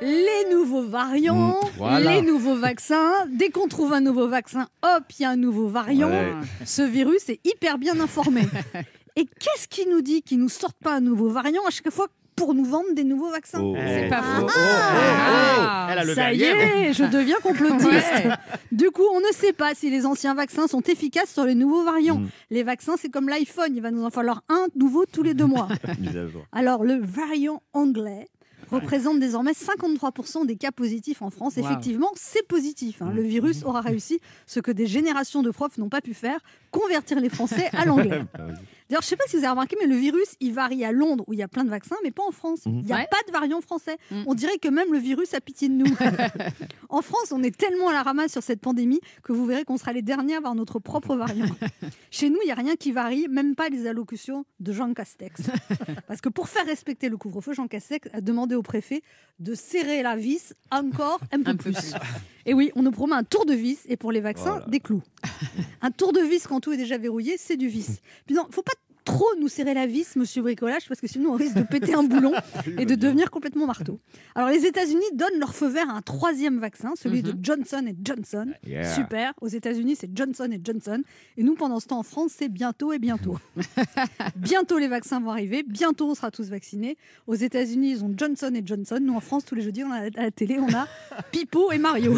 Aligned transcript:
les 0.00 0.50
nouveaux 0.52 0.82
variants, 0.82 1.60
Mmh, 1.60 1.66
voilà. 1.76 2.14
les 2.14 2.22
nouveaux 2.22 2.54
vaccins. 2.56 3.12
Dès 3.30 3.50
qu'on 3.50 3.68
trouve 3.68 3.92
un 3.92 4.00
nouveau 4.00 4.28
vaccin, 4.28 4.68
hop, 4.82 5.04
il 5.18 5.22
y 5.22 5.24
a 5.24 5.30
un 5.30 5.36
nouveau 5.36 5.68
variant. 5.68 6.08
Ouais. 6.10 6.32
Ce 6.64 6.82
virus 6.82 7.28
est 7.28 7.40
hyper 7.46 7.78
bien 7.78 7.98
informé. 8.00 8.42
Et 9.16 9.24
qu'est-ce 9.24 9.66
qui 9.66 9.86
nous 9.88 10.00
dit 10.00 10.22
qu'il 10.22 10.38
nous 10.38 10.48
sorte 10.48 10.76
pas 10.82 10.94
un 10.94 11.00
nouveau 11.00 11.28
variant 11.28 11.62
à 11.66 11.70
chaque 11.70 11.90
fois 11.90 12.06
pour 12.36 12.54
nous 12.54 12.64
vendre 12.64 12.94
des 12.94 13.02
nouveaux 13.02 13.30
vaccins 13.32 13.60
Oh, 13.60 13.74
C'est 13.76 14.06
oh. 14.06 14.10
pas 14.10 14.22
faux. 14.22 14.46
Oh, 14.46 14.48
oh, 14.48 14.52
Ah. 14.56 15.88
Elle 15.90 15.98
a 15.98 16.04
levé 16.04 16.14
Ça 16.14 16.32
y 16.32 16.42
est, 16.44 16.92
je 16.92 17.02
deviens 17.04 17.38
complotiste. 17.42 17.90
Ouais. 17.90 18.30
Du 18.70 18.90
coup, 18.92 19.02
on 19.12 19.18
ne 19.18 19.32
sait 19.32 19.52
pas 19.52 19.74
si 19.74 19.90
les 19.90 20.06
anciens 20.06 20.34
vaccins 20.34 20.68
sont 20.68 20.82
efficaces 20.82 21.32
sur 21.32 21.42
les 21.44 21.56
nouveaux 21.56 21.82
variants. 21.82 22.18
Mm. 22.18 22.28
Les 22.50 22.62
vaccins, 22.62 22.94
c'est 22.96 23.08
comme 23.08 23.28
l'iPhone, 23.28 23.72
il 23.74 23.82
va 23.82 23.90
nous 23.90 24.04
en 24.04 24.10
falloir 24.10 24.42
un 24.48 24.66
nouveau 24.76 25.04
tous 25.06 25.24
les 25.24 25.34
deux 25.34 25.46
mois. 25.46 25.66
Alors, 26.52 26.84
le 26.84 27.00
variant 27.02 27.60
anglais 27.72 28.28
représente 28.76 29.18
désormais 29.20 29.52
53% 29.52 30.46
des 30.46 30.56
cas 30.56 30.72
positifs 30.72 31.22
en 31.22 31.30
France. 31.30 31.56
Wow. 31.56 31.64
Effectivement, 31.64 32.10
c'est 32.14 32.46
positif. 32.46 33.02
hein. 33.02 33.10
Le 33.14 33.22
virus 33.22 33.64
aura 33.64 33.80
réussi 33.80 34.20
ce 34.46 34.60
que 34.60 34.70
des 34.70 34.86
générations 34.86 35.42
de 35.42 35.50
profs 35.50 35.78
n'ont 35.78 35.88
pas 35.88 36.00
pu 36.00 36.14
faire, 36.14 36.40
convertir 36.70 37.20
les 37.20 37.28
Français 37.28 37.68
à 37.72 37.84
l'anglais. 37.84 38.22
D'ailleurs, 38.88 39.02
je 39.02 39.06
ne 39.06 39.10
sais 39.10 39.16
pas 39.16 39.24
si 39.28 39.36
vous 39.36 39.42
avez 39.44 39.50
remarqué, 39.50 39.76
mais 39.80 39.86
le 39.86 39.96
virus, 39.96 40.28
il 40.40 40.52
varie 40.54 40.84
à 40.84 40.92
Londres 40.92 41.24
où 41.26 41.32
il 41.34 41.38
y 41.38 41.42
a 41.42 41.48
plein 41.48 41.64
de 41.64 41.68
vaccins, 41.70 41.96
mais 42.02 42.10
pas 42.10 42.22
en 42.26 42.30
France. 42.32 42.60
Il 42.66 42.72
n'y 42.84 42.92
a 42.92 42.96
Ouais. 42.96 43.06
pas 43.10 43.18
de 43.26 43.32
variant 43.32 43.60
français. 43.60 43.96
Mhm. 44.10 44.24
On 44.26 44.34
dirait 44.34 44.56
que 44.58 44.68
même 44.68 44.90
le 44.92 44.98
virus 44.98 45.34
a 45.34 45.40
pitié 45.40 45.68
de 45.68 45.74
nous. 45.74 45.84
en 46.88 47.02
France, 47.02 47.32
on 47.32 47.42
est 47.42 47.54
tellement 47.56 47.88
à 47.88 47.92
la 47.92 48.02
ramasse 48.02 48.32
sur 48.32 48.42
cette 48.42 48.60
pandémie 48.60 49.00
que 49.22 49.32
vous 49.32 49.44
verrez 49.46 49.64
qu'on 49.64 49.76
sera 49.76 49.92
les 49.92 50.02
derniers 50.02 50.34
à 50.34 50.38
avoir 50.38 50.54
notre 50.54 50.78
propre 50.78 51.16
variant. 51.16 51.46
Chez 52.10 52.30
nous, 52.30 52.38
il 52.42 52.46
n'y 52.46 52.52
a 52.52 52.54
rien 52.54 52.76
qui 52.76 52.92
varie, 52.92 53.28
même 53.28 53.54
pas 53.54 53.68
les 53.68 53.86
allocutions 53.86 54.44
de 54.60 54.72
Jean 54.72 54.94
Castex. 54.94 55.42
Parce 56.06 56.20
que 56.20 56.28
pour 56.30 56.48
faire 56.48 56.64
respecter 56.66 57.08
le 57.08 57.16
couvre-feu, 57.18 57.52
Jean 57.52 57.68
Castex 57.68 58.08
a 58.14 58.20
demandé 58.20 58.54
au 58.54 58.62
préfet 58.62 59.02
de 59.38 59.54
serrer 59.54 60.02
la 60.02 60.16
vis 60.16 60.54
encore 60.70 61.20
un 61.30 61.42
peu 61.42 61.50
Un 61.50 61.56
peu 61.56 61.70
plus. 61.72 61.94
Et 62.46 62.54
oui, 62.54 62.72
on 62.74 62.82
nous 62.82 62.90
promet 62.90 63.14
un 63.14 63.22
tour 63.24 63.44
de 63.46 63.52
vis 63.54 63.78
et 63.86 63.96
pour 63.96 64.10
les 64.12 64.20
vaccins, 64.20 64.52
Voilà. 64.52 64.66
des 64.66 64.80
clous. 64.80 65.02
un 65.82 65.90
tour 65.90 66.12
de 66.12 66.20
vis 66.20 66.46
quand 66.46 66.60
tout 66.60 66.72
est 66.72 66.76
déjà 66.78 66.96
verrouillé, 66.98 67.36
c'est 67.38 67.56
du 67.56 67.68
vis. 67.68 68.00
Puis 68.26 68.34
non, 68.34 68.46
faut 68.50 68.62
pas 68.62 68.72
trop 69.08 69.34
nous 69.40 69.48
serrer 69.48 69.72
la 69.72 69.86
vis, 69.86 70.16
monsieur 70.16 70.42
bricolage, 70.42 70.86
parce 70.86 71.00
que 71.00 71.06
sinon 71.06 71.30
on 71.30 71.36
risque 71.36 71.56
de 71.56 71.62
péter 71.62 71.94
un 71.94 72.02
boulon 72.02 72.32
et 72.78 72.84
de 72.84 72.94
devenir 72.94 73.30
complètement 73.30 73.66
marteau. 73.66 73.98
Alors 74.34 74.50
les 74.50 74.66
États-Unis 74.66 75.00
donnent 75.14 75.38
leur 75.38 75.54
feu 75.54 75.68
vert 75.68 75.88
à 75.88 75.94
un 75.94 76.02
troisième 76.02 76.58
vaccin, 76.58 76.92
celui 76.94 77.22
de 77.22 77.34
Johnson 77.40 77.84
et 77.88 77.96
Johnson. 78.04 78.52
Yeah. 78.66 78.84
Super. 78.94 79.32
Aux 79.40 79.48
États-Unis, 79.48 79.96
c'est 79.96 80.14
Johnson 80.14 80.48
et 80.52 80.60
Johnson. 80.62 81.02
Et 81.38 81.42
nous, 81.42 81.54
pendant 81.54 81.80
ce 81.80 81.86
temps, 81.86 81.98
en 81.98 82.02
France, 82.02 82.32
c'est 82.36 82.50
bientôt 82.50 82.92
et 82.92 82.98
bientôt. 82.98 83.38
bientôt, 84.36 84.78
les 84.78 84.88
vaccins 84.88 85.20
vont 85.20 85.30
arriver. 85.30 85.62
Bientôt, 85.62 86.10
on 86.10 86.14
sera 86.14 86.30
tous 86.30 86.50
vaccinés. 86.50 86.98
Aux 87.26 87.34
États-Unis, 87.34 87.92
ils 87.92 88.04
ont 88.04 88.12
Johnson 88.14 88.52
et 88.54 88.62
Johnson. 88.64 88.98
Nous, 89.00 89.14
en 89.14 89.20
France, 89.20 89.44
tous 89.46 89.54
les 89.54 89.62
jeudis, 89.62 89.84
on 89.84 89.90
a, 89.90 90.06
à 90.06 90.24
la 90.24 90.30
télé, 90.30 90.58
on 90.58 90.72
a 90.74 90.86
Pipo 91.32 91.72
et 91.72 91.78
Mario. 91.78 92.14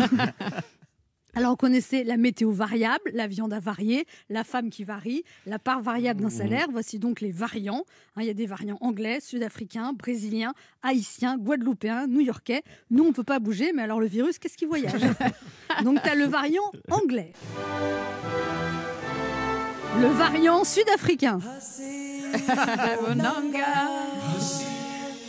Alors, 1.41 1.53
on 1.53 1.57
connaissait 1.57 2.05
la 2.05 2.19
météo 2.19 2.51
variable, 2.53 3.01
la 3.15 3.27
viande 3.27 3.55
à 3.55 3.61
varier, 3.61 4.05
la 4.29 4.45
femme 4.45 4.69
qui 4.69 4.85
varie, 4.85 5.25
la 5.47 5.59
part 5.59 5.81
variable 5.81 6.21
d'un 6.21 6.29
salaire. 6.29 6.67
Voici 6.71 6.99
donc 6.99 7.23
les 7.23 7.31
variants. 7.31 7.87
Hein, 8.15 8.21
Il 8.21 8.27
y 8.27 8.31
a 8.31 8.35
des 8.35 8.45
variants 8.45 8.77
anglais, 8.83 9.21
sud-africains, 9.23 9.95
brésiliens, 9.95 10.53
haïtiens, 10.83 11.39
guadeloupéens, 11.39 12.09
new-yorkais. 12.09 12.61
Nous, 12.91 13.05
on 13.05 13.09
ne 13.09 13.13
peut 13.15 13.25
pas 13.25 13.39
bouger, 13.39 13.73
mais 13.75 13.81
alors 13.81 14.01
le 14.01 14.07
virus, 14.07 14.39
qu'est-ce 14.39 14.59
qui 14.59 14.67
voyage? 14.67 15.01
Donc, 15.83 16.03
tu 16.03 16.11
as 16.11 16.15
le 16.15 16.27
variant 16.27 16.71
anglais. 16.91 17.33
Le 19.99 20.09
variant 20.09 20.63
sud-africain. 20.63 21.39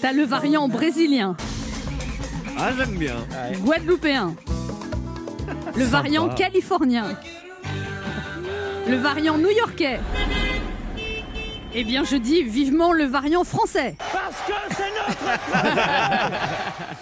T'as 0.02 0.12
le 0.12 0.24
variant 0.24 0.68
brésilien, 0.68 1.38
Ah, 2.58 2.72
j'aime 2.78 2.98
bien. 2.98 3.16
guadeloupéen. 3.64 4.36
Le 5.76 5.84
variant 5.86 6.30
californien. 6.30 7.18
Le 8.88 8.98
variant 8.98 9.38
new-yorkais. 9.38 10.00
Eh 11.74 11.84
bien, 11.84 12.04
je 12.04 12.18
dis 12.18 12.44
vivement 12.44 12.92
le 12.92 13.06
variant 13.06 13.44
français. 13.44 13.96
Parce 14.12 14.42
que 14.46 14.54
c'est 14.76 14.92
notre 15.00 15.40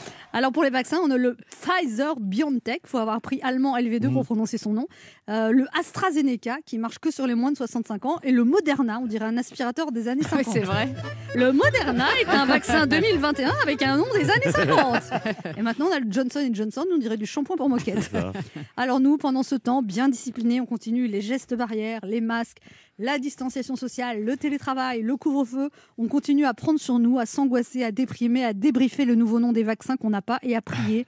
Alors, 0.39 0.53
pour 0.53 0.63
les 0.63 0.69
vaccins, 0.69 1.00
on 1.03 1.11
a 1.11 1.17
le 1.17 1.35
Pfizer 1.59 2.16
BioNTech. 2.17 2.79
Il 2.85 2.89
faut 2.89 2.97
avoir 2.97 3.19
pris 3.19 3.41
allemand 3.44 3.77
LV2 3.77 4.09
pour 4.09 4.23
prononcer 4.23 4.57
son 4.57 4.72
nom. 4.72 4.88
Euh, 5.29 5.51
le 5.51 5.66
AstraZeneca, 5.77 6.59
qui 6.66 6.77
marche 6.77 6.97
que 7.00 7.11
sur 7.11 7.27
les 7.27 7.35
moins 7.35 7.51
de 7.51 7.57
65 7.57 8.05
ans. 8.05 8.19
Et 8.23 8.31
le 8.31 8.45
Moderna, 8.45 9.01
on 9.01 9.05
dirait 9.05 9.25
un 9.25 9.35
aspirateur 9.35 9.91
des 9.91 10.07
années 10.07 10.23
50. 10.23 10.39
Oui, 10.39 10.45
c'est 10.53 10.61
vrai. 10.61 10.88
Le 11.35 11.51
Moderna 11.51 12.05
est 12.22 12.29
un 12.29 12.45
vaccin 12.45 12.88
2021 12.88 13.51
avec 13.61 13.81
un 13.81 13.97
nom 13.97 14.05
des 14.13 14.29
années 14.29 14.50
50. 14.50 15.57
Et 15.57 15.61
maintenant, 15.61 15.88
on 15.91 15.94
a 15.94 16.00
le 16.00 16.09
Johnson 16.09 16.50
Johnson, 16.53 16.85
on 16.89 16.97
dirait 16.97 17.17
du 17.17 17.25
shampoing 17.25 17.57
pour 17.57 17.67
moquette. 17.67 18.09
Alors 18.77 19.01
nous, 19.01 19.17
pendant 19.17 19.44
ce 19.44 19.56
temps, 19.56 19.81
bien 19.81 20.07
disciplinés, 20.07 20.61
on 20.61 20.66
continue 20.66 21.07
les 21.07 21.19
gestes 21.19 21.53
barrières, 21.53 22.06
les 22.06 22.21
masques, 22.21 22.59
la 23.00 23.17
distanciation 23.17 23.77
sociale, 23.77 24.23
le 24.23 24.35
télétravail, 24.35 25.01
le 25.01 25.16
couvre-feu. 25.16 25.69
On 25.97 26.07
continue 26.07 26.45
à 26.45 26.53
prendre 26.53 26.79
sur 26.79 27.00
nous, 27.00 27.17
à 27.17 27.25
s'angoisser, 27.25 27.83
à 27.83 27.91
déprimer, 27.91 28.44
à 28.44 28.53
débriefer 28.53 29.06
le 29.06 29.16
nouveau 29.16 29.39
nom 29.39 29.53
des 29.53 29.63
vaccins 29.63 29.95
qu'on 29.95 30.09
n'a 30.09 30.21
et 30.41 30.56
à 30.56 30.62
prier. 30.62 31.06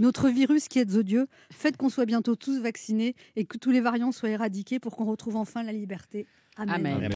Notre 0.00 0.28
virus 0.28 0.66
qui 0.68 0.80
est 0.80 0.96
odieux, 0.96 1.28
faites 1.52 1.76
qu'on 1.76 1.88
soit 1.88 2.06
bientôt 2.06 2.34
tous 2.34 2.60
vaccinés 2.60 3.14
et 3.36 3.44
que 3.44 3.58
tous 3.58 3.70
les 3.70 3.80
variants 3.80 4.10
soient 4.10 4.30
éradiqués 4.30 4.80
pour 4.80 4.96
qu'on 4.96 5.04
retrouve 5.04 5.36
enfin 5.36 5.62
la 5.62 5.72
liberté. 5.72 6.26
Amen. 6.56 7.12